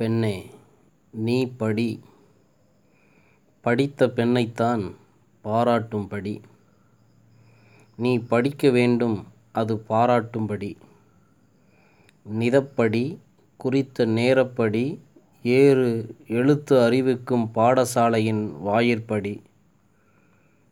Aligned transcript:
பெண்ணே 0.00 0.36
நீ 1.14 1.46
படி. 1.60 2.02
படித்த 3.64 4.06
பெண்ணைத்தான் 4.06 4.84
பாராட்டும்படி 5.44 6.32
நீ 7.98 8.18
படிக்க 8.18 8.70
வேண்டும் 8.70 9.16
அது 9.52 9.74
பாராட்டும்படி 9.88 10.70
நிதப்படி 12.26 13.04
குறித்த 13.56 14.06
நேரப்படி 14.06 14.84
ஏறு 15.42 16.16
எழுத்து 16.38 16.80
அறிவிக்கும் 16.82 17.50
பாடசாலையின் 17.54 18.44
வாயிற்படி. 18.68 19.34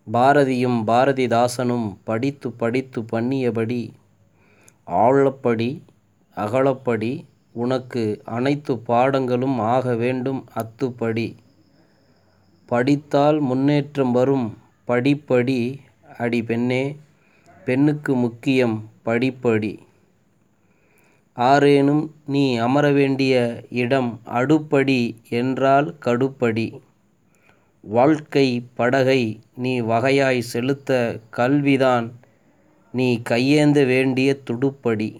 பாரதியும் 0.06 0.78
பாரதிதாசனும் 0.86 1.88
படித்து 2.04 2.50
படித்து 2.52 3.02
பண்ணியபடி 3.02 3.82
ஆழப்படி 5.04 5.70
அகலப்படி 6.36 7.12
உனக்கு 7.62 8.02
அனைத்து 8.36 8.72
பாடங்களும் 8.88 9.58
ஆக 9.74 9.94
வேண்டும் 9.96 10.40
அத்துப்படி. 10.54 11.28
படித்தால் 12.68 13.38
முன்னேற்றம் 13.40 14.12
வரும். 14.12 14.48
படிப்படி 14.88 15.58
அடி 16.18 16.40
பெண்ணே 16.42 16.82
பெண்ணுக்கு 17.64 18.12
முக்கியம் 18.14 18.76
படிப்படி. 19.04 19.72
ஆரேனும் 21.36 22.04
நீ 22.26 22.44
அமர 22.56 22.86
வேண்டிய 22.92 23.34
இடம் 23.82 24.10
அடுப்படி 24.38 25.00
என்றால் 25.30 25.88
கடுப்படி. 26.04 26.66
வாழ்க்கை 27.84 28.46
படகை 28.74 29.22
நீ 29.56 29.72
வகையாய் 29.90 30.48
செலுத்த 30.52 30.90
கல்விதான். 31.36 32.08
நீ 32.94 33.08
கையேந்த 33.30 33.80
வேண்டிய 33.86 34.30
துடுப்படி. 34.46 35.10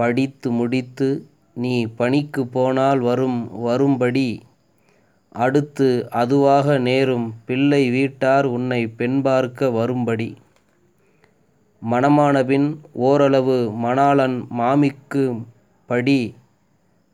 படித்து 0.00 0.48
முடித்து 0.50 1.08
நீ 1.54 1.74
பணிக்கு 1.98 2.42
போனால் 2.46 3.00
வரும் 3.00 3.40
வரும்படி. 3.60 4.28
அடுத்து 5.44 5.88
அதுவாக 6.12 6.78
நேரும் 6.78 7.26
பிள்ளை 7.46 7.82
வீட்டார் 7.90 8.46
உன்னை 8.56 8.80
பெண் 8.98 9.18
பார்க்க 9.22 9.70
வரும்படி. 9.70 10.28
மணமானபின் 11.82 12.68
ஓரளவு 12.92 13.56
மணாளன் 13.82 14.36
மாமிக்கு 14.58 15.24
படி 15.88 16.20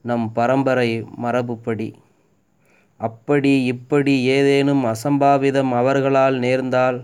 நம் 0.04 0.26
பரம்பரை 0.32 0.90
மரபுப்படி. 1.22 1.88
அப்படி 3.00 3.52
இப்படி 3.64 4.14
ஏதேனும் 4.36 4.84
அசம்பாவிதம் 4.84 5.70
அவர்களால் 5.80 6.36
நேர்ந்தால் 6.38 6.98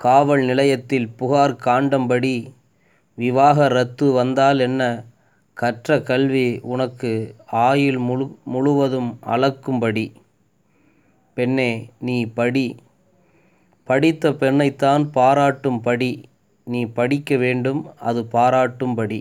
காவல் 0.00 0.42
நிலையத்தில் 0.44 1.08
புகார் 1.16 1.56
காண்டம்படி 1.64 2.34
விவாக 3.20 3.68
ரத்து 3.68 4.06
வந்தால் 4.12 4.60
என்ன? 4.60 4.82
கற்ற 5.56 5.96
கல்வி 6.00 6.46
உனக்கு 6.72 7.10
ஆயுள் 7.62 7.98
முழு 7.98 8.26
முழுவதும் 8.44 9.10
அளக்கும்படி. 9.26 10.06
பெண்ணே 11.36 11.70
நீ 12.00 12.16
படி. 12.38 12.66
படித்த 13.88 14.30
பெண்ணைத்தான் 14.40 15.04
பாராட்டும் 15.10 15.80
படி 15.80 16.10
நீ 16.66 16.80
படிக்க 16.98 17.36
வேண்டும் 17.36 17.82
அது 18.00 18.20
பாராட்டும்படி. 18.32 19.20